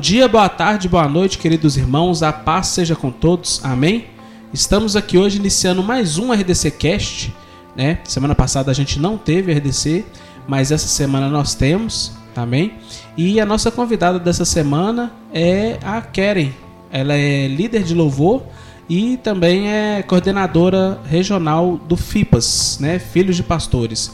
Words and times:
dia, 0.00 0.26
boa 0.26 0.48
tarde, 0.48 0.88
boa 0.88 1.06
noite, 1.06 1.36
queridos 1.36 1.76
irmãos. 1.76 2.22
A 2.22 2.32
paz 2.32 2.68
seja 2.68 2.96
com 2.96 3.10
todos. 3.10 3.60
Amém. 3.62 4.06
Estamos 4.50 4.96
aqui 4.96 5.18
hoje 5.18 5.36
iniciando 5.36 5.82
mais 5.82 6.16
um 6.16 6.32
RDC 6.32 6.70
Cast, 6.70 7.34
né? 7.76 7.98
Semana 8.04 8.34
passada 8.34 8.70
a 8.70 8.74
gente 8.74 8.98
não 8.98 9.18
teve 9.18 9.52
RDC, 9.52 10.06
mas 10.48 10.72
essa 10.72 10.88
semana 10.88 11.28
nós 11.28 11.54
temos, 11.54 12.12
amém? 12.34 12.72
E 13.14 13.38
a 13.38 13.44
nossa 13.44 13.70
convidada 13.70 14.18
dessa 14.18 14.46
semana 14.46 15.12
é 15.34 15.78
a 15.82 16.00
Keren. 16.00 16.54
Ela 16.90 17.12
é 17.12 17.46
líder 17.46 17.82
de 17.82 17.94
louvor 17.94 18.42
e 18.88 19.18
também 19.18 19.68
é 19.68 20.02
coordenadora 20.02 20.98
regional 21.04 21.76
do 21.76 21.96
FIPAS, 21.96 22.78
né? 22.80 22.98
Filhos 22.98 23.36
de 23.36 23.42
Pastores. 23.42 24.10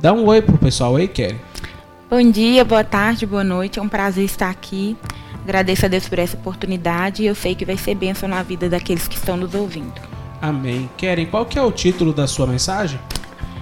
Dá 0.00 0.12
um 0.12 0.24
oi 0.26 0.40
pro 0.40 0.56
pessoal 0.56 0.94
aí, 0.94 1.08
Keren. 1.08 1.40
Bom 2.08 2.30
dia, 2.30 2.64
boa 2.64 2.84
tarde, 2.84 3.26
boa 3.26 3.42
noite. 3.42 3.80
É 3.80 3.82
um 3.82 3.88
prazer 3.88 4.24
estar 4.24 4.48
aqui. 4.48 4.96
Agradeço 5.46 5.86
a 5.86 5.88
Deus 5.88 6.08
por 6.08 6.18
essa 6.18 6.36
oportunidade 6.36 7.22
e 7.22 7.26
eu 7.26 7.34
sei 7.36 7.54
que 7.54 7.64
vai 7.64 7.76
ser 7.76 7.94
bênção 7.94 8.28
na 8.28 8.42
vida 8.42 8.68
daqueles 8.68 9.06
que 9.06 9.14
estão 9.14 9.36
nos 9.36 9.54
ouvindo. 9.54 9.94
Amém. 10.42 10.90
Keren, 10.96 11.26
qual 11.26 11.46
que 11.46 11.56
é 11.56 11.62
o 11.62 11.70
título 11.70 12.12
da 12.12 12.26
sua 12.26 12.48
mensagem? 12.48 12.98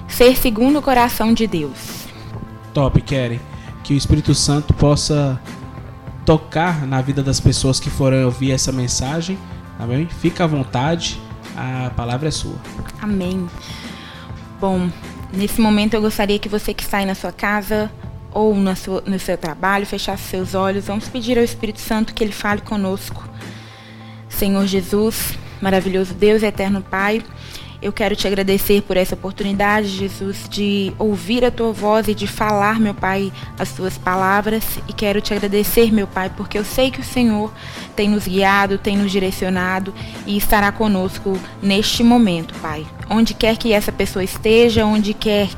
Ser 0.08 0.34
segundo 0.34 0.78
o 0.78 0.82
coração 0.82 1.34
de 1.34 1.46
Deus. 1.46 2.06
Top, 2.72 2.98
Keren. 3.02 3.38
Que 3.82 3.92
o 3.92 3.96
Espírito 3.98 4.34
Santo 4.34 4.72
possa 4.72 5.38
tocar 6.24 6.86
na 6.86 7.02
vida 7.02 7.22
das 7.22 7.38
pessoas 7.38 7.78
que 7.78 7.90
forem 7.90 8.24
ouvir 8.24 8.52
essa 8.52 8.72
mensagem. 8.72 9.36
Amém? 9.78 10.06
Fica 10.06 10.44
à 10.44 10.46
vontade, 10.46 11.20
a 11.54 11.90
palavra 11.90 12.28
é 12.28 12.30
sua. 12.30 12.56
Amém. 13.02 13.46
Bom, 14.58 14.88
nesse 15.30 15.60
momento 15.60 15.92
eu 15.92 16.00
gostaria 16.00 16.38
que 16.38 16.48
você 16.48 16.72
que 16.72 16.82
está 16.82 16.96
aí 16.96 17.04
na 17.04 17.14
sua 17.14 17.30
casa 17.30 17.92
ou 18.34 18.54
no 18.54 18.74
seu, 18.74 19.02
no 19.06 19.18
seu 19.18 19.38
trabalho, 19.38 19.86
fechasse 19.86 20.24
seus 20.24 20.54
olhos. 20.54 20.86
Vamos 20.86 21.08
pedir 21.08 21.38
ao 21.38 21.44
Espírito 21.44 21.80
Santo 21.80 22.12
que 22.12 22.22
ele 22.22 22.32
fale 22.32 22.60
conosco. 22.60 23.26
Senhor 24.28 24.66
Jesus, 24.66 25.38
maravilhoso 25.62 26.12
Deus 26.12 26.42
e 26.42 26.46
eterno 26.46 26.82
Pai, 26.82 27.22
eu 27.84 27.92
quero 27.92 28.16
te 28.16 28.26
agradecer 28.26 28.80
por 28.80 28.96
essa 28.96 29.14
oportunidade, 29.14 29.88
Jesus, 29.88 30.48
de 30.48 30.90
ouvir 30.98 31.44
a 31.44 31.50
tua 31.50 31.70
voz 31.70 32.08
e 32.08 32.14
de 32.14 32.26
falar, 32.26 32.80
meu 32.80 32.94
Pai, 32.94 33.30
as 33.58 33.72
tuas 33.72 33.98
palavras. 33.98 34.64
E 34.88 34.92
quero 34.94 35.20
te 35.20 35.34
agradecer, 35.34 35.92
meu 35.92 36.06
Pai, 36.06 36.32
porque 36.34 36.56
eu 36.56 36.64
sei 36.64 36.90
que 36.90 37.00
o 37.00 37.04
Senhor 37.04 37.52
tem 37.94 38.08
nos 38.08 38.26
guiado, 38.26 38.78
tem 38.78 38.96
nos 38.96 39.12
direcionado 39.12 39.92
e 40.26 40.34
estará 40.34 40.72
conosco 40.72 41.38
neste 41.62 42.02
momento, 42.02 42.54
Pai. 42.54 42.86
Onde 43.10 43.34
quer 43.34 43.58
que 43.58 43.74
essa 43.74 43.92
pessoa 43.92 44.24
esteja, 44.24 44.86
onde 44.86 45.12
quer 45.12 45.50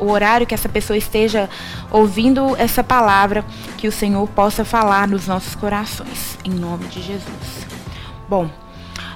o 0.00 0.10
horário 0.10 0.46
que 0.46 0.54
essa 0.54 0.68
pessoa 0.68 0.96
esteja 0.96 1.48
ouvindo 1.90 2.56
essa 2.56 2.82
palavra, 2.82 3.44
que 3.76 3.86
o 3.86 3.92
Senhor 3.92 4.26
possa 4.28 4.64
falar 4.64 5.06
nos 5.06 5.26
nossos 5.26 5.54
corações, 5.54 6.38
em 6.44 6.50
nome 6.50 6.86
de 6.86 7.02
Jesus. 7.02 7.66
Bom, 8.28 8.50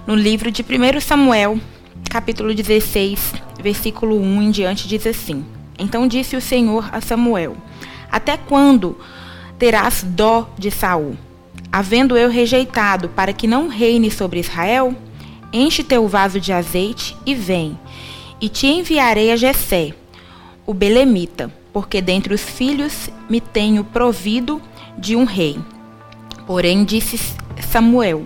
no 0.07 0.15
livro 0.15 0.51
de 0.51 0.63
1 0.63 1.01
Samuel, 1.01 1.59
capítulo 2.11 2.55
16, 2.55 3.35
versículo 3.61 4.21
1 4.21 4.43
em 4.43 4.51
diante, 4.51 4.87
diz 4.87 5.07
assim: 5.07 5.45
Então 5.79 6.07
disse 6.07 6.37
o 6.37 6.41
Senhor 6.41 6.89
a 6.93 7.01
Samuel: 7.01 7.57
Até 8.11 8.37
quando 8.37 8.98
terás 9.59 10.05
dó 10.07 10.48
de 10.59 10.71
Saul, 10.71 11.17
havendo 11.73 12.17
eu 12.17 12.29
rejeitado 12.29 13.09
para 13.09 13.33
que 13.33 13.47
não 13.47 13.69
reine 13.69 14.11
sobre 14.11 14.41
Israel? 14.41 14.95
Enche 15.53 15.85
teu 15.85 16.07
vaso 16.09 16.41
de 16.41 16.53
azeite 16.53 17.17
e 17.25 17.35
vem, 17.35 17.79
e 18.41 18.48
te 18.48 18.67
enviarei 18.67 19.31
a 19.31 19.37
Jessé, 19.37 19.95
o 20.67 20.73
belemita, 20.75 21.51
porque 21.73 22.01
dentre 22.01 22.33
os 22.33 22.43
filhos 22.43 23.11
me 23.29 23.41
tenho 23.41 23.84
provido 23.84 24.61
de 24.98 25.17
um 25.17 25.25
rei. 25.25 25.59
Porém 26.47 26.84
disse 26.84 27.19
Samuel: 27.70 28.25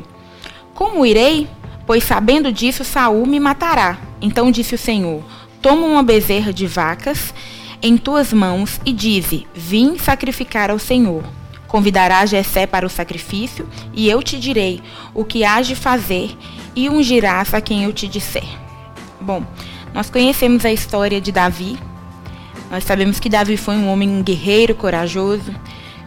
Como 0.75 1.07
irei? 1.07 1.49
Pois 1.87 2.05
sabendo 2.05 2.53
disso 2.53 2.85
Saul 2.85 3.27
me 3.27 3.41
matará. 3.41 3.99
Então 4.21 4.51
disse 4.51 4.75
o 4.75 4.79
Senhor: 4.79 5.23
Toma 5.63 5.87
uma 5.87 6.03
bezerra 6.03 6.53
de 6.53 6.67
vacas 6.67 7.33
em 7.81 7.97
tuas 7.97 8.33
mãos 8.33 8.81
e 8.85 8.93
dize: 8.93 9.47
Vim 9.55 9.99
sacrificar 9.99 10.71
ao 10.71 10.79
Senhor. 10.79 11.25
Convidarás 11.67 12.31
Jessé 12.31 12.67
para 12.67 12.87
o 12.87 12.91
sacrifício, 12.91 13.69
e 13.93 14.09
eu 14.09 14.23
te 14.23 14.39
direi 14.39 14.81
o 15.15 15.23
que 15.23 15.45
hás 15.45 15.67
de 15.67 15.75
fazer, 15.75 16.35
e 16.75 16.89
ungirás 16.89 17.53
a 17.53 17.61
quem 17.61 17.85
eu 17.85 17.93
te 17.93 18.09
disser. 18.09 18.47
Bom, 19.21 19.45
nós 19.93 20.09
conhecemos 20.09 20.65
a 20.65 20.73
história 20.73 21.21
de 21.21 21.31
Davi, 21.31 21.79
nós 22.71 22.85
sabemos 22.85 23.19
que 23.19 23.29
Davi 23.29 23.57
foi 23.57 23.77
um 23.77 23.89
homem 23.89 24.23
guerreiro, 24.23 24.75
corajoso, 24.75 25.55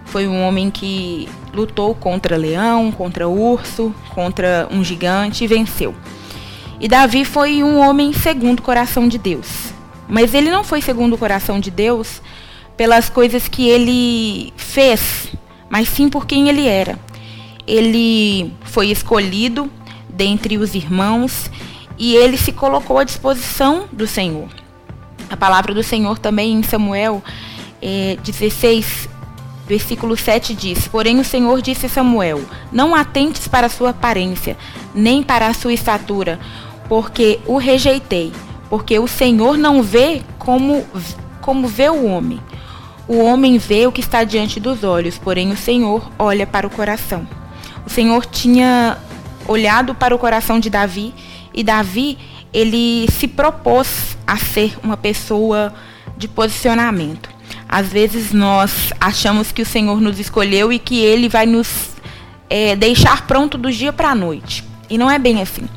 foi 0.05 0.27
um 0.27 0.43
homem 0.43 0.69
que 0.69 1.27
lutou 1.53 1.95
contra 1.95 2.37
leão, 2.37 2.91
contra 2.91 3.27
urso, 3.27 3.93
contra 4.13 4.67
um 4.69 4.83
gigante 4.83 5.43
e 5.43 5.47
venceu. 5.47 5.95
E 6.79 6.87
Davi 6.87 7.25
foi 7.25 7.63
um 7.63 7.79
homem 7.79 8.11
segundo 8.13 8.59
o 8.59 8.63
coração 8.63 9.07
de 9.07 9.17
Deus. 9.17 9.73
Mas 10.07 10.33
ele 10.33 10.51
não 10.51 10.63
foi 10.63 10.81
segundo 10.81 11.13
o 11.13 11.17
coração 11.17 11.59
de 11.59 11.71
Deus 11.71 12.21
pelas 12.75 13.09
coisas 13.09 13.47
que 13.47 13.67
ele 13.69 14.51
fez, 14.57 15.27
mas 15.69 15.87
sim 15.87 16.09
por 16.09 16.25
quem 16.25 16.49
ele 16.49 16.67
era. 16.67 16.99
Ele 17.65 18.51
foi 18.63 18.87
escolhido 18.91 19.71
dentre 20.09 20.57
os 20.57 20.75
irmãos 20.75 21.49
e 21.97 22.15
ele 22.15 22.37
se 22.37 22.51
colocou 22.51 22.97
à 22.97 23.03
disposição 23.03 23.85
do 23.91 24.05
Senhor. 24.05 24.60
A 25.31 25.37
palavra 25.37 25.73
do 25.73 25.81
Senhor 25.81 26.19
também 26.19 26.51
em 26.51 26.61
Samuel 26.61 27.23
é, 27.81 28.17
16, 28.21 29.07
versículo 29.65 30.17
7 30.17 30.53
diz: 30.53 30.89
Porém 30.89 31.21
o 31.21 31.23
Senhor 31.23 31.61
disse 31.61 31.85
a 31.85 31.89
Samuel: 31.89 32.41
Não 32.69 32.93
atentes 32.93 33.47
para 33.47 33.67
a 33.67 33.69
sua 33.69 33.91
aparência, 33.91 34.57
nem 34.93 35.23
para 35.23 35.47
a 35.47 35.53
sua 35.53 35.71
estatura, 35.71 36.37
porque 36.89 37.39
o 37.45 37.55
rejeitei. 37.55 38.33
Porque 38.69 38.99
o 38.99 39.07
Senhor 39.07 39.57
não 39.57 39.81
vê 39.81 40.21
como, 40.37 40.85
como 41.39 41.65
vê 41.65 41.89
o 41.89 42.05
homem. 42.05 42.41
O 43.07 43.17
homem 43.17 43.57
vê 43.57 43.87
o 43.87 43.91
que 43.91 44.01
está 44.01 44.25
diante 44.25 44.59
dos 44.59 44.83
olhos, 44.83 45.17
porém 45.17 45.51
o 45.51 45.57
Senhor 45.57 46.09
olha 46.19 46.45
para 46.45 46.67
o 46.67 46.69
coração. 46.69 47.25
O 47.85 47.89
Senhor 47.89 48.25
tinha 48.25 48.97
olhado 49.47 49.95
para 49.95 50.13
o 50.13 50.19
coração 50.19 50.59
de 50.59 50.69
Davi 50.69 51.13
e 51.53 51.63
Davi 51.63 52.17
ele 52.53 53.09
se 53.11 53.27
propôs 53.27 54.10
a 54.31 54.37
ser 54.37 54.77
uma 54.81 54.95
pessoa 54.95 55.73
de 56.15 56.25
posicionamento. 56.25 57.29
Às 57.67 57.89
vezes 57.89 58.31
nós 58.31 58.93
achamos 58.97 59.51
que 59.51 59.61
o 59.61 59.65
Senhor 59.65 59.99
nos 59.99 60.19
escolheu 60.19 60.71
e 60.71 60.79
que 60.79 60.99
Ele 60.99 61.27
vai 61.27 61.45
nos 61.45 61.97
é, 62.49 62.73
deixar 62.73 63.27
pronto 63.27 63.57
do 63.57 63.69
dia 63.69 63.91
para 63.91 64.11
a 64.11 64.15
noite. 64.15 64.63
E 64.89 64.97
não 64.97 65.11
é 65.11 65.19
bem 65.19 65.41
assim. 65.41 65.67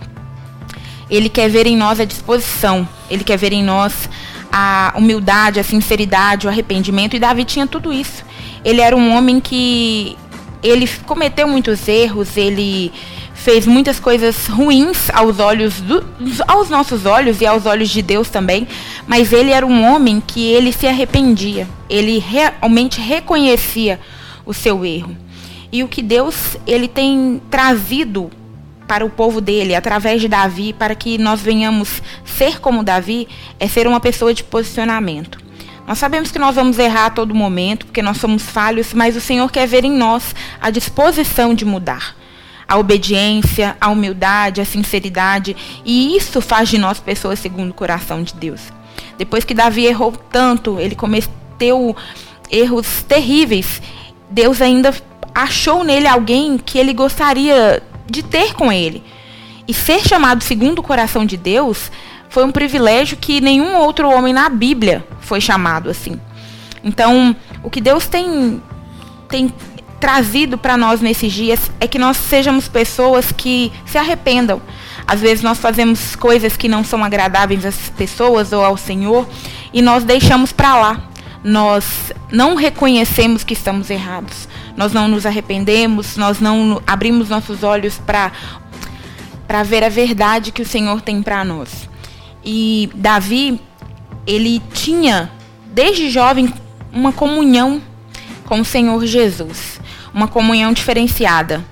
Ele 1.11 1.29
quer 1.29 1.51
ver 1.51 1.67
em 1.67 1.77
nós 1.77 1.99
a 1.99 2.05
disposição, 2.05 2.89
Ele 3.11 3.25
quer 3.25 3.37
ver 3.37 3.53
em 3.53 3.65
nós 3.65 4.09
a 4.53 4.95
humildade, 4.97 5.59
a 5.59 5.65
sinceridade, 5.65 6.47
o 6.47 6.49
arrependimento. 6.51 7.17
E 7.17 7.19
Davi 7.19 7.45
tinha 7.45 7.67
tudo 7.67 7.93
isso. 7.93 8.25
Ele 8.65 8.81
era 8.81 8.95
um 8.95 9.17
homem 9.17 9.41
que 9.41 10.17
ele 10.63 10.89
cometeu 11.05 11.49
muitos 11.49 11.89
erros, 11.89 12.37
ele 12.37 12.93
fez 13.45 13.67
muitas 13.67 14.01
coisas 14.01 14.47
ruins 14.47 15.11
aos 15.13 15.39
olhos 15.39 15.79
do, 15.79 16.03
aos 16.49 16.71
nossos 16.71 17.05
olhos 17.05 17.43
e 17.43 17.47
aos 17.47 17.67
olhos 17.67 17.91
de 17.91 18.01
Deus 18.01 18.31
também, 18.31 18.67
mas 19.07 19.35
ele 19.35 19.51
era 19.51 19.67
um 19.67 19.85
homem 19.85 20.19
que 20.19 20.51
ele 20.51 20.73
se 20.73 20.87
arrependia. 20.87 21.69
Ele 21.91 22.19
realmente 22.19 23.03
reconhecia 23.03 24.01
o 24.47 24.55
seu 24.55 24.83
erro. 24.83 25.15
E 25.71 25.83
o 25.83 25.89
que 25.89 26.03
Deus 26.03 26.57
ele 26.67 26.89
tem 26.89 27.39
trazido 27.51 28.31
para 28.89 29.05
o 29.05 29.11
povo 29.11 29.43
dele 29.43 29.75
através 29.75 30.23
de 30.23 30.29
Davi, 30.29 30.73
para 30.73 30.95
que 30.95 31.19
nós 31.19 31.43
venhamos 31.43 32.01
ser 32.25 32.61
como 32.61 32.83
Davi, 32.83 33.29
é 33.61 33.69
ser 33.69 33.87
uma 33.87 34.01
pessoa 34.01 34.33
de 34.33 34.43
posicionamento. 34.43 35.39
Nós 35.87 35.99
sabemos 35.99 36.33
que 36.33 36.39
nós 36.39 36.55
vamos 36.55 36.79
errar 36.79 37.07
a 37.07 37.11
todo 37.11 37.35
momento, 37.35 37.85
porque 37.85 38.01
nós 38.01 38.17
somos 38.17 38.45
falhos, 38.45 38.95
mas 38.95 39.15
o 39.15 39.21
Senhor 39.21 39.53
quer 39.53 39.69
ver 39.69 39.85
em 39.85 39.93
nós 39.93 40.35
a 40.63 40.71
disposição 40.71 41.55
de 41.55 41.67
mudar 41.67 42.24
a 42.67 42.79
obediência, 42.79 43.77
a 43.81 43.89
humildade, 43.89 44.61
a 44.61 44.65
sinceridade, 44.65 45.57
e 45.85 46.17
isso 46.17 46.41
faz 46.41 46.69
de 46.69 46.79
nós 46.79 46.99
pessoas 46.99 47.39
segundo 47.39 47.71
o 47.71 47.75
coração 47.75 48.23
de 48.23 48.35
Deus. 48.35 48.61
Depois 49.19 49.45
que 49.45 49.55
Davi 49.55 49.87
errou 49.87 50.13
tanto, 50.13 50.81
ele 50.81 50.95
cometeu 50.95 51.97
erros 52.51 53.03
terríveis, 53.03 53.81
Deus 54.31 54.61
ainda 54.61 54.95
achou 55.35 55.85
nele 55.85 56.07
alguém 56.07 56.59
que 56.59 56.79
ele 56.79 56.93
gostaria 56.93 57.83
de 58.07 58.23
ter 58.23 58.55
com 58.55 58.73
ele. 58.73 59.03
E 59.67 59.73
ser 59.73 60.07
chamado 60.07 60.43
segundo 60.43 60.81
o 60.81 60.83
coração 60.83 61.25
de 61.25 61.37
Deus 61.37 61.91
foi 62.29 62.45
um 62.45 62.53
privilégio 62.53 63.17
que 63.17 63.41
nenhum 63.41 63.77
outro 63.77 64.11
homem 64.11 64.33
na 64.33 64.49
Bíblia 64.49 65.07
foi 65.21 65.41
chamado 65.41 65.89
assim. 65.89 66.21
Então, 66.83 67.35
o 67.63 67.71
que 67.71 67.81
Deus 67.81 68.07
tem, 68.07 68.63
tem 69.29 69.53
trazido 70.05 70.59
para 70.59 70.77
nós 70.77 71.01
nesses 71.01 71.33
dias 71.33 71.71
é 71.81 71.89
que 71.89 71.99
nós 71.99 72.19
sejamos 72.19 72.69
pessoas 72.69 73.33
que 73.33 73.73
se 73.87 73.97
arrependam. 73.97 74.61
Às 75.07 75.23
vezes 75.23 75.43
nós 75.43 75.57
fazemos 75.57 76.15
coisas 76.15 76.59
que 76.59 76.69
não 76.69 76.85
são 76.85 77.03
agradáveis 77.03 77.65
às 77.65 77.89
pessoas 77.89 78.53
ou 78.53 78.63
ao 78.63 78.77
Senhor 78.77 79.27
e 79.73 79.81
nós 79.81 80.05
deixamos 80.05 80.53
para 80.53 80.77
lá. 80.77 81.01
Nós 81.43 82.13
não 82.31 82.55
reconhecemos 82.55 83.45
que 83.45 83.55
estamos 83.55 83.89
errados. 83.89 84.47
nós 84.77 84.93
não 84.93 85.09
nos 85.09 85.25
arrependemos, 85.25 86.19
nós 86.19 86.39
não 86.39 86.83
abrimos 86.87 87.31
nossos 87.31 87.63
olhos 87.63 87.97
para 87.97 88.31
para 89.47 89.63
ver 89.63 89.83
a 89.85 89.89
verdade 89.89 90.53
que 90.53 90.61
o 90.61 90.67
Senhor 90.67 91.01
tem 91.01 91.23
para 91.23 91.43
nós. 91.47 91.89
E 92.45 92.91
Davi, 92.95 93.59
ele 94.27 94.61
tinha 94.75 95.31
desde 95.73 96.11
jovem 96.11 96.53
uma 96.93 97.11
comunhão 97.11 97.81
com 98.45 98.61
o 98.61 98.65
Senhor 98.65 99.05
Jesus, 99.07 99.74
uma 100.15 100.29
comunhão 100.29 100.73
diferenciada. 100.73 101.65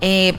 É, 0.00 0.34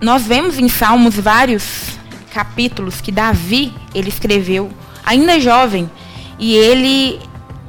nós 0.00 0.22
vemos 0.22 0.58
em 0.58 0.68
Salmos 0.68 1.16
vários 1.16 1.98
capítulos 2.32 3.00
que 3.00 3.10
Davi 3.10 3.72
ele 3.94 4.08
escreveu 4.08 4.70
ainda 5.04 5.40
jovem 5.40 5.90
e 6.38 6.54
ele 6.54 7.18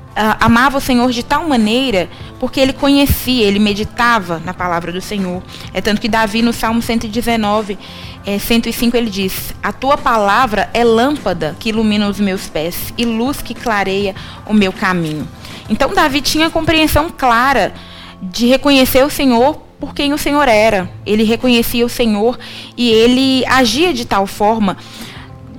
uh, 0.10 0.38
amava 0.40 0.78
o 0.78 0.82
Senhor 0.82 1.10
de 1.12 1.24
tal 1.24 1.48
maneira 1.48 2.08
porque 2.40 2.60
ele 2.60 2.72
conhecia, 2.72 3.46
ele 3.46 3.60
meditava 3.60 4.42
na 4.46 4.54
palavra 4.54 4.92
do 4.92 5.02
Senhor. 5.02 5.44
É 5.74 5.82
tanto 5.82 6.00
que 6.00 6.08
Davi, 6.08 6.42
no 6.42 6.54
Salmo 6.54 6.82
119, 6.82 7.78
é, 8.26 8.40
105, 8.40 8.96
ele 8.96 9.10
diz: 9.10 9.54
A 9.62 9.74
tua 9.74 9.98
palavra 9.98 10.70
é 10.74 10.84
lâmpada 10.84 11.56
que 11.60 11.70
ilumina 11.70 12.08
os 12.08 12.20
meus 12.20 12.48
pés 12.48 12.94
e 12.98 13.06
luz 13.06 13.42
que 13.42 13.54
clareia 13.54 14.16
o 14.46 14.54
meu 14.54 14.72
caminho. 14.72 15.28
Então, 15.70 15.94
Davi 15.94 16.22
tinha 16.22 16.50
compreensão 16.50 17.10
clara 17.10 17.74
de 18.22 18.48
reconhecer 18.48 19.04
o 19.04 19.10
Senhor 19.10 19.62
por 19.80 19.94
quem 19.94 20.14
o 20.14 20.18
Senhor 20.18 20.48
era. 20.48 20.90
Ele 21.06 21.24
reconhecia 21.24 21.86
o 21.86 21.90
Senhor 21.90 22.38
e 22.76 22.90
ele 22.90 23.46
agia 23.46 23.94
de 23.94 24.06
tal 24.06 24.28
forma, 24.28 24.78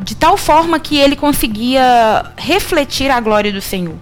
de 0.02 0.14
tal 0.14 0.36
forma 0.36 0.78
que 0.78 0.98
ele 0.98 1.16
conseguia 1.16 2.32
refletir 2.36 3.10
a 3.10 3.20
glória 3.20 3.52
do 3.52 3.60
Senhor. 3.60 3.96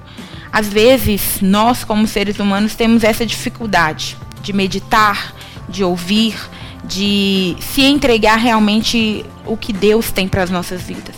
Às 0.53 0.69
vezes, 0.69 1.39
nós, 1.41 1.85
como 1.85 2.07
seres 2.07 2.39
humanos, 2.39 2.75
temos 2.75 3.05
essa 3.05 3.25
dificuldade 3.25 4.17
de 4.43 4.53
meditar, 4.53 5.35
de 5.69 5.85
ouvir, 5.85 6.35
de 6.85 7.55
se 7.61 7.83
entregar 7.83 8.37
realmente 8.37 9.25
o 9.45 9.57
que 9.57 9.73
Deus 9.73 10.11
tem 10.11 10.27
para 10.27 10.43
as 10.43 10.51
nossas 10.51 10.83
vidas. 10.83 11.17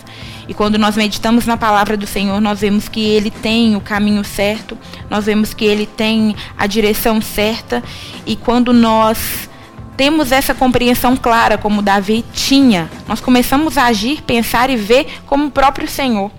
E 0.51 0.53
quando 0.53 0.77
nós 0.77 0.97
meditamos 0.97 1.47
na 1.47 1.57
palavra 1.57 1.97
do 1.97 2.09
Senhor, 2.09 2.41
nós 2.41 2.61
vemos 2.61 2.89
que 2.89 3.01
Ele 3.01 3.31
tem 3.31 3.77
o 3.77 3.81
caminho 3.81 4.25
certo, 4.25 4.77
nós 5.09 5.27
vemos 5.27 5.55
que 5.55 5.65
Ele 5.65 5.87
tem 5.87 6.35
a 6.59 6.67
direção 6.67 7.23
certa. 7.23 7.81
E 8.27 8.35
quando 8.35 8.73
nós 8.73 9.49
temos 9.97 10.33
essa 10.33 10.53
compreensão 10.53 11.17
clara, 11.17 11.57
como 11.57 11.81
Davi 11.81 12.25
tinha, 12.35 12.91
nós 13.07 13.21
começamos 13.21 13.79
a 13.79 13.85
agir, 13.85 14.23
pensar 14.23 14.71
e 14.71 14.77
ver 14.77 15.21
como 15.25 15.47
o 15.47 15.51
próprio 15.53 15.87
Senhor. 15.87 16.33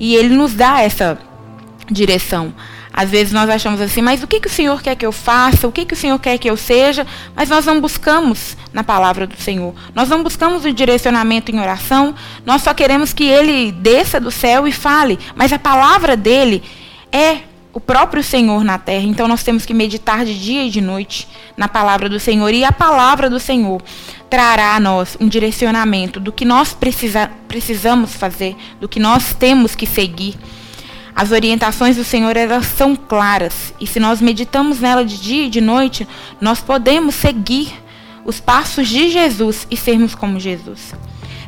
E 0.00 0.16
Ele 0.16 0.34
nos 0.34 0.52
dá 0.52 0.80
essa 0.80 1.16
direção. 1.88 2.52
Às 2.96 3.10
vezes 3.10 3.32
nós 3.32 3.50
achamos 3.50 3.80
assim, 3.80 4.00
mas 4.00 4.22
o 4.22 4.26
que, 4.28 4.38
que 4.38 4.46
o 4.46 4.50
Senhor 4.50 4.80
quer 4.80 4.94
que 4.94 5.04
eu 5.04 5.10
faça? 5.10 5.66
O 5.66 5.72
que, 5.72 5.84
que 5.84 5.94
o 5.94 5.96
Senhor 5.96 6.16
quer 6.20 6.38
que 6.38 6.48
eu 6.48 6.56
seja? 6.56 7.04
Mas 7.34 7.48
nós 7.48 7.66
não 7.66 7.80
buscamos 7.80 8.56
na 8.72 8.84
palavra 8.84 9.26
do 9.26 9.36
Senhor. 9.36 9.74
Nós 9.92 10.08
não 10.08 10.22
buscamos 10.22 10.64
o 10.64 10.72
direcionamento 10.72 11.50
em 11.50 11.58
oração. 11.58 12.14
Nós 12.46 12.62
só 12.62 12.72
queremos 12.72 13.12
que 13.12 13.24
Ele 13.24 13.72
desça 13.72 14.20
do 14.20 14.30
céu 14.30 14.68
e 14.68 14.70
fale. 14.70 15.18
Mas 15.34 15.52
a 15.52 15.58
palavra 15.58 16.16
dele 16.16 16.62
é 17.10 17.38
o 17.72 17.80
próprio 17.80 18.22
Senhor 18.22 18.62
na 18.62 18.78
terra. 18.78 19.04
Então 19.04 19.26
nós 19.26 19.42
temos 19.42 19.66
que 19.66 19.74
meditar 19.74 20.24
de 20.24 20.38
dia 20.38 20.62
e 20.62 20.70
de 20.70 20.80
noite 20.80 21.26
na 21.56 21.66
palavra 21.66 22.08
do 22.08 22.20
Senhor. 22.20 22.54
E 22.54 22.64
a 22.64 22.70
palavra 22.70 23.28
do 23.28 23.40
Senhor 23.40 23.82
trará 24.30 24.76
a 24.76 24.80
nós 24.80 25.16
um 25.20 25.26
direcionamento 25.26 26.20
do 26.20 26.30
que 26.30 26.44
nós 26.44 26.72
precisa, 26.72 27.28
precisamos 27.48 28.14
fazer, 28.14 28.54
do 28.80 28.88
que 28.88 29.00
nós 29.00 29.34
temos 29.34 29.74
que 29.74 29.84
seguir. 29.84 30.36
As 31.16 31.30
orientações 31.30 31.96
do 31.96 32.02
Senhor 32.02 32.36
elas 32.36 32.66
são 32.66 32.96
claras 32.96 33.72
e 33.80 33.86
se 33.86 34.00
nós 34.00 34.20
meditamos 34.20 34.80
nela 34.80 35.04
de 35.04 35.20
dia 35.20 35.46
e 35.46 35.50
de 35.50 35.60
noite, 35.60 36.08
nós 36.40 36.60
podemos 36.60 37.14
seguir 37.14 37.72
os 38.24 38.40
passos 38.40 38.88
de 38.88 39.10
Jesus 39.10 39.66
e 39.70 39.76
sermos 39.76 40.14
como 40.14 40.40
Jesus. 40.40 40.92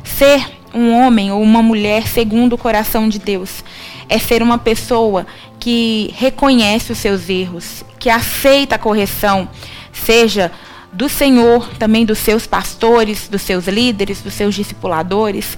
Ser 0.03 0.45
um 0.73 0.93
homem 0.93 1.31
ou 1.31 1.41
uma 1.41 1.61
mulher 1.61 2.07
segundo 2.07 2.53
o 2.53 2.57
coração 2.57 3.09
de 3.09 3.19
Deus 3.19 3.63
é 4.07 4.17
ser 4.17 4.41
uma 4.41 4.57
pessoa 4.57 5.27
que 5.59 6.13
reconhece 6.15 6.93
os 6.93 6.97
seus 6.97 7.29
erros, 7.29 7.83
que 7.99 8.09
aceita 8.09 8.75
a 8.75 8.79
correção, 8.79 9.49
seja 9.91 10.51
do 10.93 11.09
Senhor, 11.09 11.67
também 11.77 12.05
dos 12.05 12.19
seus 12.19 12.47
pastores, 12.47 13.27
dos 13.27 13.41
seus 13.41 13.67
líderes, 13.67 14.21
dos 14.21 14.33
seus 14.33 14.55
discipuladores 14.55 15.57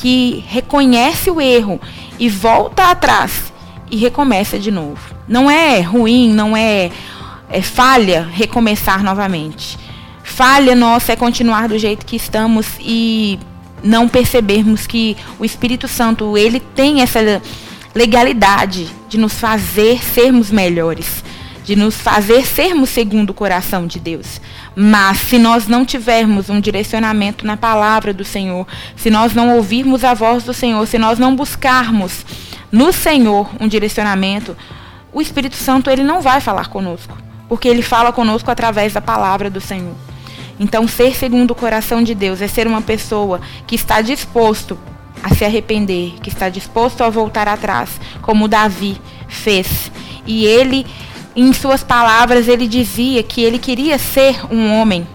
que 0.00 0.42
reconhece 0.48 1.30
o 1.30 1.40
erro 1.40 1.78
e 2.18 2.28
volta 2.28 2.90
atrás 2.90 3.52
e 3.90 3.96
recomeça 3.96 4.58
de 4.58 4.70
novo. 4.70 5.14
Não 5.28 5.50
é 5.50 5.80
ruim, 5.80 6.32
não 6.32 6.56
é, 6.56 6.90
é 7.50 7.60
falha 7.60 8.26
recomeçar 8.32 9.04
novamente. 9.04 9.78
Falha 10.22 10.74
nossa 10.74 11.12
é 11.12 11.16
continuar 11.16 11.68
do 11.68 11.78
jeito 11.78 12.06
que 12.06 12.16
estamos 12.16 12.66
e 12.80 13.38
não 13.82 14.08
percebermos 14.08 14.86
que 14.86 15.16
o 15.38 15.44
Espírito 15.44 15.86
Santo 15.86 16.36
ele 16.36 16.60
tem 16.60 17.02
essa 17.02 17.42
legalidade 17.94 18.88
de 19.08 19.18
nos 19.18 19.34
fazer 19.34 20.02
sermos 20.02 20.50
melhores, 20.50 21.22
de 21.70 21.76
nos 21.76 21.94
fazer 21.94 22.44
sermos 22.44 22.90
segundo 22.90 23.30
o 23.30 23.34
coração 23.34 23.86
de 23.86 24.00
Deus. 24.00 24.40
Mas 24.74 25.18
se 25.18 25.38
nós 25.38 25.68
não 25.68 25.84
tivermos 25.84 26.50
um 26.50 26.58
direcionamento 26.58 27.46
na 27.46 27.56
palavra 27.56 28.12
do 28.12 28.24
Senhor, 28.24 28.66
se 28.96 29.08
nós 29.08 29.34
não 29.34 29.54
ouvirmos 29.54 30.02
a 30.02 30.12
voz 30.12 30.42
do 30.42 30.52
Senhor, 30.52 30.84
se 30.88 30.98
nós 30.98 31.16
não 31.16 31.36
buscarmos 31.36 32.26
no 32.72 32.92
Senhor 32.92 33.48
um 33.60 33.68
direcionamento, 33.68 34.56
o 35.12 35.22
Espírito 35.22 35.54
Santo 35.54 35.88
ele 35.88 36.02
não 36.02 36.20
vai 36.20 36.40
falar 36.40 36.66
conosco, 36.66 37.16
porque 37.48 37.68
ele 37.68 37.82
fala 37.82 38.12
conosco 38.12 38.50
através 38.50 38.92
da 38.92 39.00
palavra 39.00 39.48
do 39.48 39.60
Senhor. 39.60 39.94
Então, 40.58 40.88
ser 40.88 41.14
segundo 41.14 41.52
o 41.52 41.54
coração 41.54 42.02
de 42.02 42.16
Deus 42.16 42.42
é 42.42 42.48
ser 42.48 42.66
uma 42.66 42.82
pessoa 42.82 43.40
que 43.64 43.76
está 43.76 44.02
disposto 44.02 44.76
a 45.22 45.32
se 45.36 45.44
arrepender, 45.44 46.14
que 46.20 46.30
está 46.30 46.48
disposto 46.48 47.04
a 47.04 47.08
voltar 47.08 47.46
atrás, 47.46 47.90
como 48.22 48.48
Davi 48.48 49.00
fez. 49.28 49.92
E 50.26 50.44
ele 50.44 50.84
em 51.34 51.52
suas 51.52 51.82
palavras, 51.82 52.48
ele 52.48 52.66
dizia 52.66 53.22
que 53.22 53.40
ele 53.40 53.58
queria 53.58 53.98
ser 53.98 54.40
um 54.52 54.72
homem 54.74 55.06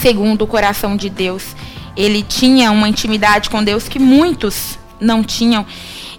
segundo 0.00 0.42
o 0.42 0.46
coração 0.46 0.96
de 0.96 1.08
Deus. 1.08 1.56
Ele 1.96 2.22
tinha 2.22 2.70
uma 2.70 2.88
intimidade 2.88 3.50
com 3.50 3.62
Deus 3.62 3.88
que 3.88 3.98
muitos 3.98 4.78
não 5.00 5.22
tinham. 5.22 5.66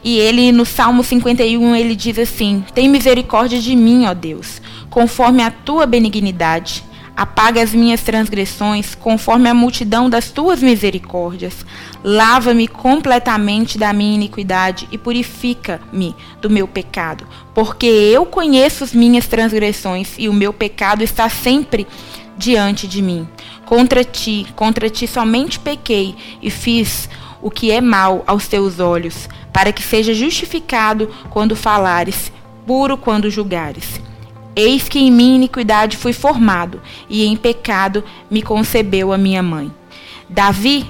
E 0.04 0.18
ele, 0.18 0.52
no 0.52 0.66
Salmo 0.66 1.04
51, 1.04 1.76
ele 1.76 1.96
diz 1.96 2.20
assim: 2.20 2.64
Tem 2.74 2.88
misericórdia 2.88 3.60
de 3.60 3.76
mim, 3.76 4.06
ó 4.06 4.14
Deus, 4.14 4.62
conforme 4.90 5.44
a 5.44 5.52
tua 5.52 5.86
benignidade 5.86 6.84
Apaga 7.16 7.64
as 7.64 7.74
minhas 7.74 8.02
transgressões, 8.02 8.94
conforme 8.94 9.48
a 9.48 9.54
multidão 9.54 10.10
das 10.10 10.32
tuas 10.32 10.62
misericórdias. 10.62 11.66
Lava-me 12.04 12.68
completamente 12.68 13.78
da 13.78 13.94
minha 13.94 14.16
iniquidade 14.16 14.88
e 14.92 14.98
purifica-me 14.98 16.14
do 16.42 16.50
meu 16.50 16.68
pecado, 16.68 17.26
porque 17.54 17.86
eu 17.86 18.26
conheço 18.26 18.84
as 18.84 18.94
minhas 18.94 19.28
transgressões 19.28 20.16
e 20.18 20.28
o 20.28 20.34
meu 20.34 20.52
pecado 20.52 21.04
está 21.04 21.30
sempre 21.30 21.88
diante 22.38 22.88
de 22.88 23.02
mim. 23.02 23.28
Contra 23.66 24.04
ti, 24.04 24.46
contra 24.56 24.90
ti 24.90 25.08
somente 25.08 25.58
pequei 25.58 26.16
e 26.42 26.50
fiz 26.50 27.10
o 27.42 27.50
que 27.50 27.72
é 27.72 27.80
mal 27.80 28.24
aos 28.28 28.48
teus 28.48 28.80
olhos, 28.80 29.30
para 29.54 29.72
que 29.72 29.82
seja 29.82 30.14
justificado 30.14 31.10
quando 31.30 31.56
falares, 31.56 32.32
puro 32.66 32.98
quando 32.98 33.30
julgares. 33.30 34.05
Eis 34.56 34.88
que 34.88 35.00
em 35.00 35.12
minha 35.12 35.36
iniquidade 35.36 35.98
fui 35.98 36.14
formado, 36.14 36.82
e 37.10 37.26
em 37.26 37.36
pecado 37.36 38.04
me 38.30 38.42
concebeu 38.42 39.12
a 39.12 39.18
minha 39.18 39.44
mãe. 39.44 39.72
Davi, 40.30 40.86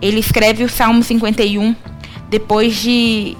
ele 0.00 0.18
escreve 0.18 0.64
o 0.64 0.68
Salmo 0.68 1.02
51 1.02 1.74
depois 2.28 2.76
de 2.76 3.36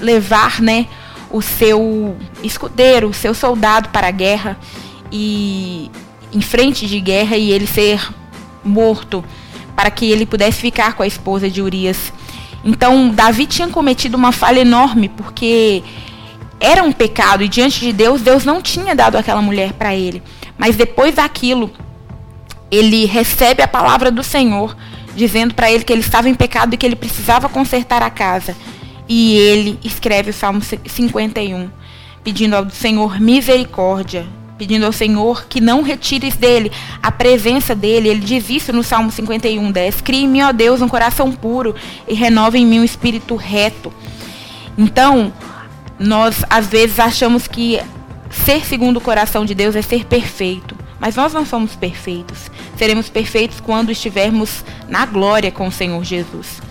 levar, 0.00 0.60
né, 0.60 0.86
o 1.30 1.40
seu 1.40 2.16
escudeiro, 2.42 3.08
o 3.08 3.14
seu 3.14 3.34
soldado 3.34 3.88
para 3.88 4.08
a 4.08 4.10
guerra 4.10 4.58
e 5.10 5.90
em 6.32 6.40
frente 6.40 6.86
de 6.86 7.00
guerra 7.00 7.36
e 7.36 7.50
ele 7.50 7.66
ser 7.66 8.06
morto 8.64 9.24
para 9.74 9.90
que 9.90 10.10
ele 10.10 10.26
pudesse 10.26 10.60
ficar 10.60 10.94
com 10.94 11.02
a 11.02 11.06
esposa 11.06 11.48
de 11.48 11.62
Urias. 11.62 12.12
Então, 12.64 13.08
Davi 13.08 13.46
tinha 13.46 13.68
cometido 13.68 14.16
uma 14.16 14.30
falha 14.30 14.60
enorme 14.60 15.08
porque 15.08 15.82
era 16.62 16.84
um 16.84 16.92
pecado 16.92 17.42
e 17.42 17.48
diante 17.48 17.80
de 17.80 17.92
Deus, 17.92 18.22
Deus 18.22 18.44
não 18.44 18.62
tinha 18.62 18.94
dado 18.94 19.16
aquela 19.16 19.42
mulher 19.42 19.72
para 19.72 19.96
ele. 19.96 20.22
Mas 20.56 20.76
depois 20.76 21.16
daquilo, 21.16 21.72
ele 22.70 23.04
recebe 23.04 23.62
a 23.62 23.68
palavra 23.68 24.12
do 24.12 24.22
Senhor, 24.22 24.76
dizendo 25.16 25.54
para 25.54 25.70
ele 25.70 25.82
que 25.82 25.92
ele 25.92 26.02
estava 26.02 26.28
em 26.28 26.34
pecado 26.34 26.72
e 26.72 26.76
que 26.76 26.86
ele 26.86 26.94
precisava 26.94 27.48
consertar 27.48 28.00
a 28.00 28.08
casa. 28.08 28.56
E 29.08 29.36
ele 29.36 29.76
escreve 29.82 30.30
o 30.30 30.32
Salmo 30.32 30.60
51, 30.62 31.68
pedindo 32.22 32.54
ao 32.54 32.70
Senhor 32.70 33.20
misericórdia, 33.20 34.24
pedindo 34.56 34.86
ao 34.86 34.92
Senhor 34.92 35.46
que 35.48 35.60
não 35.60 35.82
retires 35.82 36.36
dele 36.36 36.70
a 37.02 37.10
presença 37.10 37.74
dele. 37.74 38.08
Ele 38.08 38.20
diz 38.20 38.48
isso 38.48 38.72
no 38.72 38.84
Salmo 38.84 39.10
51, 39.10 39.72
10. 39.72 40.00
Crie 40.00 40.22
em 40.22 40.28
mim, 40.28 40.42
ó 40.42 40.52
Deus, 40.52 40.80
um 40.80 40.88
coração 40.88 41.32
puro 41.32 41.74
e 42.06 42.14
renove 42.14 42.58
em 42.58 42.64
mim 42.64 42.78
um 42.78 42.84
espírito 42.84 43.34
reto. 43.34 43.92
Então, 44.78 45.32
nós 46.02 46.44
às 46.50 46.66
vezes 46.66 46.98
achamos 46.98 47.46
que 47.46 47.80
ser 48.30 48.64
segundo 48.64 48.96
o 48.96 49.00
coração 49.00 49.44
de 49.44 49.54
Deus 49.54 49.76
é 49.76 49.82
ser 49.82 50.04
perfeito. 50.04 50.76
Mas 50.98 51.16
nós 51.16 51.32
não 51.32 51.44
somos 51.44 51.74
perfeitos. 51.74 52.50
Seremos 52.76 53.08
perfeitos 53.08 53.60
quando 53.60 53.90
estivermos 53.90 54.64
na 54.88 55.04
glória 55.04 55.50
com 55.50 55.66
o 55.66 55.72
Senhor 55.72 56.02
Jesus. 56.04 56.62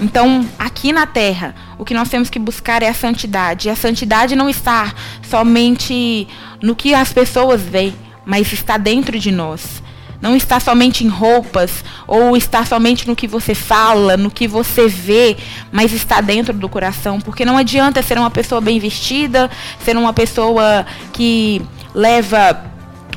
Então, 0.00 0.46
aqui 0.58 0.92
na 0.92 1.06
terra, 1.06 1.54
o 1.78 1.84
que 1.84 1.94
nós 1.94 2.10
temos 2.10 2.28
que 2.28 2.38
buscar 2.38 2.82
é 2.82 2.88
a 2.88 2.94
santidade. 2.94 3.68
E 3.68 3.70
a 3.70 3.76
santidade 3.76 4.36
não 4.36 4.50
está 4.50 4.92
somente 5.22 6.28
no 6.60 6.76
que 6.76 6.94
as 6.94 7.12
pessoas 7.12 7.62
veem, 7.62 7.94
mas 8.24 8.52
está 8.52 8.76
dentro 8.76 9.18
de 9.18 9.30
nós. 9.30 9.82
Não 10.24 10.34
está 10.34 10.58
somente 10.58 11.04
em 11.04 11.08
roupas, 11.08 11.84
ou 12.06 12.34
está 12.34 12.64
somente 12.64 13.06
no 13.06 13.14
que 13.14 13.28
você 13.28 13.54
fala, 13.54 14.16
no 14.16 14.30
que 14.30 14.48
você 14.48 14.88
vê, 14.88 15.36
mas 15.70 15.92
está 15.92 16.22
dentro 16.22 16.54
do 16.54 16.66
coração. 16.66 17.20
Porque 17.20 17.44
não 17.44 17.58
adianta 17.58 18.02
ser 18.02 18.16
uma 18.16 18.30
pessoa 18.30 18.58
bem 18.58 18.78
vestida, 18.78 19.50
ser 19.84 19.98
uma 19.98 20.14
pessoa 20.14 20.86
que 21.12 21.60
leva 21.94 22.64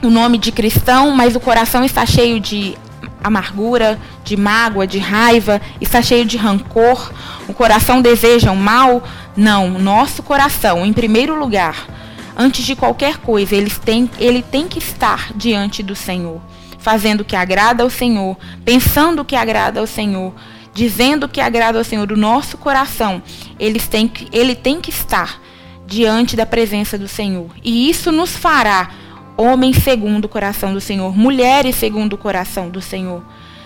o 0.04 0.10
nome 0.10 0.38
de 0.38 0.52
cristão, 0.52 1.12
mas 1.12 1.34
o 1.34 1.40
coração 1.40 1.86
está 1.86 2.06
cheio 2.06 2.42
de 2.42 2.78
amargura, 3.24 3.98
de 4.26 4.36
mágoa, 4.36 4.86
de 4.86 5.00
raiva, 5.00 5.62
está 5.80 6.02
cheio 6.02 6.26
de 6.26 6.36
rancor, 6.36 7.14
o 7.48 7.54
coração 7.54 8.02
deseja 8.02 8.52
o 8.52 8.58
mal? 8.58 9.02
Não, 9.34 9.70
nosso 9.80 10.22
coração, 10.22 10.86
em 10.86 10.92
primeiro 10.92 11.40
lugar, 11.40 11.88
antes 12.36 12.66
de 12.66 12.76
qualquer 12.76 13.16
coisa, 13.20 13.56
ele 13.56 13.70
tem, 13.70 14.10
ele 14.20 14.42
tem 14.42 14.68
que 14.68 14.80
estar 14.80 15.32
diante 15.34 15.82
do 15.82 15.96
Senhor, 15.96 16.42
fazendo 16.88 17.20
o 17.20 17.25
que 17.25 17.36
agrada 17.36 17.84
ao 17.84 17.89
Senhor, 17.89 18.38
pensando 18.63 19.22
o 19.22 19.25
que 19.25 19.36
agrada 19.36 19.82
ao 19.82 19.86
Senhor, 19.86 20.34
dizendo 20.74 21.25
o 21.25 21.29
que 21.29 21.41
agrada 21.41 21.77
ao 21.77 21.84
Senhor, 21.84 22.10
o 22.10 22.15
nosso 22.15 22.58
coração, 22.58 23.22
ele 23.60 23.77
tem, 23.77 24.10
ele 24.32 24.56
tem 24.56 24.79
que 24.79 24.89
estar 24.89 25.41
diante 25.86 26.38
da 26.38 26.46
presença 26.46 26.98
do 26.98 27.06
Senhor. 27.06 27.50
E 27.62 27.89
isso 27.89 28.10
nos 28.10 28.38
fará 28.38 28.89
homens 29.36 29.84
segundo 29.84 30.24
o 30.24 30.29
coração 30.29 30.74
do 30.74 30.79
Senhor, 30.79 31.13
mulheres 31.13 31.75
segundo 31.75 32.13
o 32.13 32.17
coração 32.17 32.70
do 32.70 32.82
Senhor. 32.82 33.22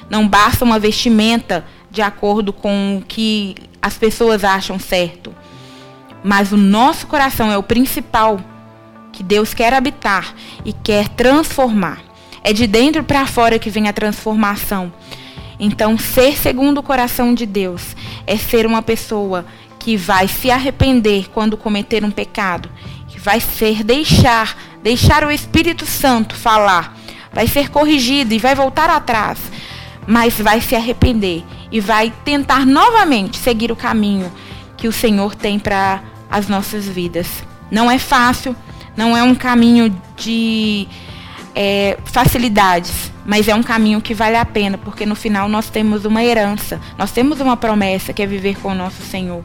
Não 0.10 0.28
basta 0.28 0.66
uma 0.66 0.80
vestimenta 0.80 1.64
de 1.92 2.02
acordo 2.02 2.52
com 2.52 2.98
o 2.98 3.06
que 3.06 3.54
as 3.80 4.00
pessoas 4.00 4.44
acham 4.44 4.80
certo. 4.80 5.32
Mas 6.24 6.52
o 6.52 6.58
nosso 6.58 7.06
coração 7.06 7.52
é 7.52 7.58
o 7.58 7.62
principal 7.62 8.40
que 9.14 9.22
Deus 9.22 9.54
quer 9.54 9.76
habitar 9.76 10.34
e 10.66 10.74
quer 10.74 11.08
transformar. 11.10 12.10
É 12.44 12.54
de 12.54 12.66
dentro 12.68 13.04
para 13.04 13.26
fora 13.26 13.60
que 13.60 13.70
vem 13.70 13.88
a 13.88 13.94
transformação. 13.94 14.92
Então, 15.60 15.98
ser 15.98 16.38
segundo 16.38 16.80
o 16.80 16.84
coração 16.84 17.34
de 17.34 17.46
Deus 17.46 17.96
é 18.26 18.36
ser 18.36 18.66
uma 18.66 18.82
pessoa 18.82 19.46
que 19.78 19.96
vai 19.96 20.28
se 20.28 20.50
arrepender 20.50 21.30
quando 21.32 21.58
cometer 21.58 22.04
um 22.04 22.12
pecado, 22.12 22.70
que 23.08 23.20
vai 23.20 23.40
ser 23.40 23.84
deixar 23.84 24.56
deixar 24.82 25.24
o 25.24 25.32
Espírito 25.32 25.86
Santo 25.86 26.36
falar, 26.36 26.98
vai 27.32 27.48
ser 27.48 27.70
corrigido 27.70 28.34
e 28.34 28.40
vai 28.40 28.56
voltar 28.56 28.90
atrás, 28.90 29.40
mas 30.08 30.40
vai 30.40 30.60
se 30.60 30.76
arrepender 30.76 31.44
e 31.72 31.80
vai 31.80 32.12
tentar 32.26 32.66
novamente 32.66 33.38
seguir 33.38 33.72
o 33.72 33.76
caminho 33.76 34.32
que 34.76 34.88
o 34.88 34.92
Senhor 34.92 35.36
tem 35.36 35.60
para 35.60 36.02
as 36.30 36.48
nossas 36.48 36.88
vidas. 36.88 37.28
Não 37.70 37.90
é 37.90 38.00
fácil, 38.00 38.56
não 38.98 39.16
é 39.16 39.24
um 39.24 39.36
caminho 39.36 39.96
de 40.18 40.88
é, 41.56 41.98
facilidades, 42.06 43.12
mas 43.26 43.48
é 43.48 43.56
um 43.56 43.64
caminho 43.64 44.02
que 44.02 44.14
vale 44.14 44.36
a 44.36 44.46
pena, 44.46 44.78
porque 44.78 45.06
no 45.06 45.16
final 45.16 45.48
nós 45.48 45.70
temos 45.70 46.06
uma 46.06 46.24
herança, 46.24 46.80
nós 46.98 47.12
temos 47.12 47.40
uma 47.40 47.58
promessa 47.58 48.14
que 48.14 48.22
é 48.22 48.26
viver 48.26 48.58
com 48.60 48.70
o 48.70 48.76
nosso 48.76 49.02
Senhor. 49.02 49.44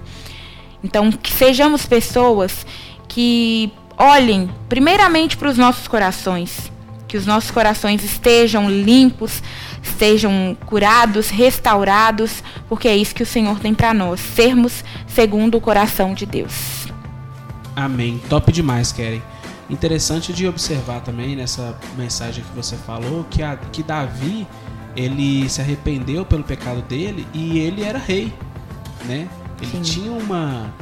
Então, 0.82 1.10
que 1.10 1.32
sejamos 1.32 1.86
pessoas 1.86 2.66
que 3.08 3.72
olhem 3.98 4.50
primeiramente 4.68 5.36
para 5.36 5.48
os 5.48 5.58
nossos 5.58 5.88
corações, 5.88 6.70
que 7.08 7.16
os 7.16 7.26
nossos 7.26 7.50
corações 7.50 8.04
estejam 8.04 8.70
limpos, 8.70 9.42
estejam 9.82 10.56
curados, 10.66 11.30
restaurados, 11.30 12.42
porque 12.68 12.88
é 12.88 12.96
isso 12.96 13.14
que 13.14 13.22
o 13.22 13.26
Senhor 13.26 13.58
tem 13.58 13.74
para 13.74 13.94
nós, 13.94 14.20
sermos 14.20 14.84
segundo 15.06 15.56
o 15.56 15.60
coração 15.60 16.14
de 16.14 16.26
Deus. 16.26 16.86
Amém. 17.74 18.20
Top 18.28 18.50
demais, 18.50 18.90
Keren. 18.92 19.22
Interessante 19.68 20.32
de 20.32 20.46
observar 20.46 21.00
também 21.00 21.34
nessa 21.34 21.76
mensagem 21.96 22.44
que 22.44 22.54
você 22.54 22.76
falou 22.76 23.24
que, 23.28 23.42
a, 23.42 23.56
que 23.56 23.82
Davi 23.82 24.46
ele 24.94 25.48
se 25.48 25.60
arrependeu 25.60 26.24
pelo 26.24 26.44
pecado 26.44 26.80
dele 26.82 27.26
e 27.34 27.58
ele 27.58 27.82
era 27.82 27.98
rei, 27.98 28.32
né? 29.04 29.28
Ele 29.60 29.70
Sim. 29.72 29.82
tinha 29.82 30.12
uma 30.12 30.72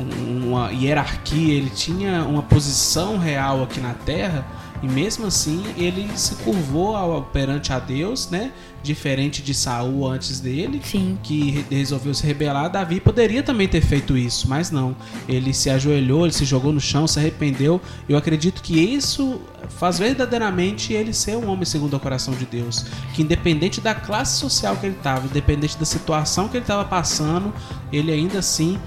uma 0.00 0.70
hierarquia, 0.70 1.54
ele 1.54 1.70
tinha 1.70 2.22
uma 2.22 2.40
posição 2.40 3.18
real 3.18 3.64
aqui 3.64 3.80
na 3.80 3.94
Terra 3.94 4.46
e 4.82 4.86
mesmo 4.86 5.26
assim 5.26 5.62
ele 5.76 6.08
se 6.16 6.34
curvou 6.36 6.96
ao, 6.96 7.22
perante 7.22 7.72
a 7.72 7.78
Deus, 7.78 8.30
né? 8.30 8.52
Diferente 8.82 9.42
de 9.42 9.52
Saul 9.52 10.06
antes 10.06 10.38
dele, 10.38 10.80
Sim. 10.84 11.18
que 11.22 11.64
resolveu 11.70 12.14
se 12.14 12.24
rebelar. 12.24 12.70
Davi 12.70 13.00
poderia 13.00 13.42
também 13.42 13.66
ter 13.66 13.80
feito 13.80 14.16
isso, 14.16 14.48
mas 14.48 14.70
não. 14.70 14.94
Ele 15.28 15.52
se 15.52 15.68
ajoelhou, 15.68 16.24
ele 16.24 16.32
se 16.32 16.44
jogou 16.44 16.72
no 16.72 16.80
chão, 16.80 17.06
se 17.06 17.18
arrependeu. 17.18 17.80
Eu 18.08 18.16
acredito 18.16 18.62
que 18.62 18.78
isso 18.78 19.40
faz 19.68 19.98
verdadeiramente 19.98 20.92
ele 20.92 21.12
ser 21.12 21.36
um 21.36 21.48
homem 21.48 21.64
segundo 21.64 21.96
o 21.96 22.00
coração 22.00 22.34
de 22.34 22.46
Deus, 22.46 22.86
que 23.14 23.22
independente 23.22 23.80
da 23.80 23.94
classe 23.94 24.38
social 24.38 24.76
que 24.76 24.86
ele 24.86 24.96
estava, 24.96 25.26
independente 25.26 25.76
da 25.76 25.84
situação 25.84 26.48
que 26.48 26.56
ele 26.56 26.64
estava 26.64 26.84
passando, 26.84 27.52
ele 27.92 28.12
ainda 28.12 28.38
assim 28.38 28.78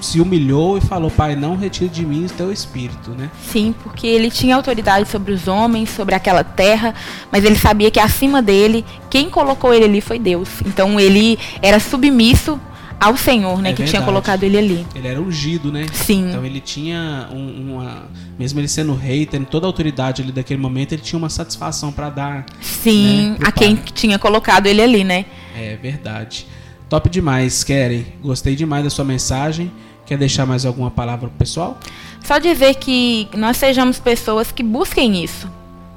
se 0.00 0.20
humilhou 0.20 0.78
e 0.78 0.80
falou: 0.80 1.10
Pai, 1.10 1.36
não 1.36 1.56
retire 1.56 1.88
de 1.88 2.04
mim 2.04 2.26
o 2.26 2.30
teu 2.30 2.52
espírito, 2.52 3.10
né? 3.10 3.30
Sim, 3.50 3.74
porque 3.82 4.06
ele 4.06 4.30
tinha 4.30 4.56
autoridade 4.56 5.08
sobre 5.08 5.32
os 5.32 5.48
homens, 5.48 5.90
sobre 5.90 6.14
aquela 6.14 6.44
terra, 6.44 6.94
mas 7.30 7.44
ele 7.44 7.56
sabia 7.56 7.90
que 7.90 8.00
acima 8.00 8.40
dele, 8.42 8.84
quem 9.10 9.28
colocou 9.30 9.72
ele 9.72 9.84
ali 9.84 10.00
foi 10.00 10.18
Deus. 10.18 10.48
Então 10.64 10.98
ele 10.98 11.38
era 11.62 11.78
submisso 11.80 12.58
ao 13.00 13.16
Senhor, 13.16 13.62
né, 13.62 13.70
é 13.70 13.72
que 13.72 13.82
verdade. 13.82 13.90
tinha 13.90 14.02
colocado 14.02 14.42
ele 14.42 14.58
ali. 14.58 14.86
Ele 14.94 15.06
era 15.06 15.20
ungido, 15.20 15.70
né? 15.70 15.86
Sim. 15.92 16.28
Então 16.28 16.44
ele 16.44 16.60
tinha 16.60 17.28
um, 17.32 17.74
uma, 17.74 18.08
mesmo 18.38 18.58
ele 18.58 18.66
sendo 18.66 18.94
rei, 18.94 19.24
tendo 19.24 19.46
toda 19.46 19.66
a 19.66 19.68
autoridade 19.68 20.20
ali 20.22 20.32
daquele 20.32 20.60
momento, 20.60 20.92
ele 20.92 21.02
tinha 21.02 21.18
uma 21.18 21.28
satisfação 21.28 21.92
para 21.92 22.10
dar. 22.10 22.46
Sim, 22.60 23.30
né, 23.30 23.36
a 23.42 23.52
quem 23.52 23.76
tinha 23.76 24.18
colocado 24.18 24.66
ele 24.66 24.82
ali, 24.82 25.04
né? 25.04 25.26
É 25.56 25.76
verdade. 25.76 26.46
Top 26.88 27.08
demais, 27.08 27.62
Keren. 27.62 28.04
Gostei 28.22 28.56
demais 28.56 28.82
da 28.82 28.90
sua 28.90 29.04
mensagem. 29.04 29.70
Quer 30.08 30.16
deixar 30.16 30.46
mais 30.46 30.64
alguma 30.64 30.90
palavra 30.90 31.28
pro 31.28 31.38
pessoal? 31.38 31.78
Só 32.24 32.38
dizer 32.38 32.76
que 32.76 33.28
nós 33.36 33.58
sejamos 33.58 34.00
pessoas 34.00 34.50
que 34.50 34.62
busquem 34.62 35.22
isso. 35.22 35.46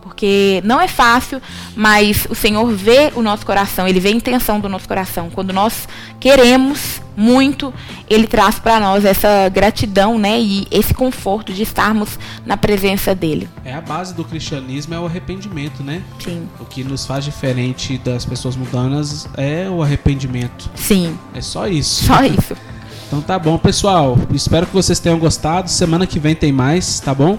Porque 0.01 0.62
não 0.65 0.82
é 0.82 0.88
fácil, 0.89 1.41
mas 1.74 2.27
o 2.30 2.36
Senhor 2.36 2.70
vê 2.74 3.13
o 3.15 3.22
nosso 3.22 3.46
coração, 3.46 3.88
Ele 3.88 4.01
vê 4.01 4.10
a 4.10 4.12
intenção 4.12 4.60
do 4.60 4.68
nosso 4.68 4.86
coração. 4.86 5.30
Quando 5.30 5.53
nós 5.53 5.88
queremos 6.20 7.01
muito, 7.15 7.74
Ele 8.10 8.27
traz 8.27 8.60
para 8.60 8.82
nós 8.82 9.06
essa 9.06 9.48
gratidão 9.48 10.20
né, 10.20 10.41
e 10.41 10.68
esse 10.70 10.94
conforto 10.94 11.53
de 11.53 11.63
estarmos 11.63 12.20
na 12.46 12.58
presença 12.58 13.15
dEle. 13.15 13.48
É 13.63 13.74
a 13.74 13.80
base 13.82 14.13
do 14.13 14.25
cristianismo, 14.25 14.94
é 14.94 15.00
o 15.00 15.06
arrependimento, 15.06 15.82
né? 15.82 16.03
Sim. 16.20 16.50
O 16.60 16.65
que 16.65 16.84
nos 16.84 17.06
faz 17.06 17.24
diferente 17.24 17.98
das 17.98 18.25
pessoas 18.25 18.58
mundanas 18.58 19.30
é 19.38 19.70
o 19.70 19.82
arrependimento. 19.82 20.70
Sim. 20.75 21.18
É 21.34 21.39
só 21.39 21.65
isso. 21.70 22.03
Só 22.03 22.22
isso. 22.25 22.58
Então 23.12 23.22
tá 23.22 23.38
bom, 23.38 23.58
pessoal. 23.58 24.18
Espero 24.34 24.65
que 24.65 24.72
vocês 24.72 24.98
tenham 24.98 25.20
gostado. 25.20 25.70
Semana 25.70 26.08
que 26.08 26.18
vem 26.18 26.34
tem 26.34 26.50
mais, 26.50 27.01
tá 27.01 27.13
bom? 27.13 27.38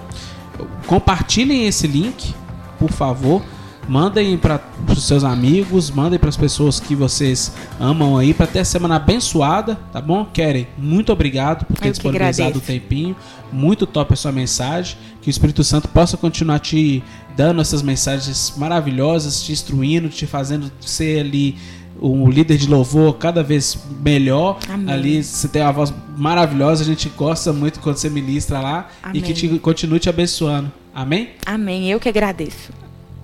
Compartilhem 0.85 1.65
esse 1.65 1.87
link, 1.87 2.31
por 2.77 2.91
favor. 2.91 3.41
Mandem 3.89 4.37
para 4.37 4.61
os 4.87 5.03
seus 5.03 5.23
amigos, 5.23 5.89
mandem 5.89 6.19
para 6.19 6.29
as 6.29 6.37
pessoas 6.37 6.79
que 6.79 6.93
vocês 6.93 7.51
amam 7.79 8.15
aí, 8.15 8.35
para 8.35 8.45
ter 8.45 8.59
a 8.59 8.65
semana 8.65 8.97
abençoada, 8.97 9.75
tá 9.91 9.99
bom? 9.99 10.23
Querem? 10.25 10.67
Muito 10.77 11.11
obrigado 11.11 11.65
por 11.65 11.75
ter 11.75 11.89
disponibilizado 11.89 12.59
o 12.59 12.61
tempinho. 12.61 13.15
Muito 13.51 13.87
top 13.87 14.13
a 14.13 14.15
sua 14.15 14.31
mensagem. 14.31 14.95
Que 15.23 15.27
o 15.27 15.31
Espírito 15.31 15.63
Santo 15.63 15.87
possa 15.87 16.15
continuar 16.15 16.59
te 16.59 17.03
dando 17.35 17.61
essas 17.61 17.81
mensagens 17.81 18.53
maravilhosas, 18.57 19.41
te 19.41 19.51
instruindo, 19.51 20.07
te 20.07 20.27
fazendo 20.27 20.71
ser 20.79 21.21
ali 21.21 21.57
um 22.01 22.29
líder 22.29 22.57
de 22.57 22.67
louvor 22.67 23.17
cada 23.17 23.41
vez 23.41 23.77
melhor. 24.01 24.59
Amém. 24.69 24.93
Ali 24.93 25.23
você 25.23 25.47
tem 25.47 25.61
uma 25.61 25.71
voz 25.71 25.93
maravilhosa, 26.17 26.83
a 26.83 26.85
gente 26.85 27.09
gosta 27.09 27.53
muito 27.53 27.79
quando 27.79 27.97
você 27.97 28.09
ministra 28.09 28.59
lá 28.59 28.89
Amém. 29.01 29.19
e 29.19 29.21
que 29.21 29.33
te, 29.33 29.59
continue 29.59 29.99
te 29.99 30.09
abençoando. 30.09 30.71
Amém? 30.93 31.29
Amém. 31.45 31.89
Eu 31.89 31.99
que 31.99 32.09
agradeço. 32.09 32.71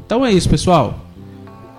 Então 0.06 0.26
é 0.26 0.32
isso, 0.32 0.50
pessoal. 0.50 1.06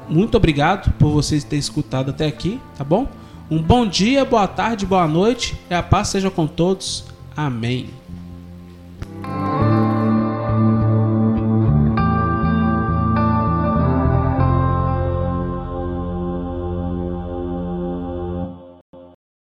Muito 0.08 0.36
obrigado 0.36 0.92
por 0.98 1.10
vocês 1.10 1.44
terem 1.44 1.60
escutado 1.60 2.10
até 2.10 2.26
aqui, 2.26 2.60
tá 2.76 2.84
bom? 2.84 3.06
Um 3.50 3.60
bom 3.60 3.86
dia, 3.86 4.24
boa 4.24 4.46
tarde, 4.46 4.86
boa 4.86 5.06
noite 5.08 5.56
e 5.68 5.74
a 5.74 5.82
paz 5.82 6.08
seja 6.08 6.30
com 6.30 6.46
todos. 6.46 7.04
Amém. 7.36 7.99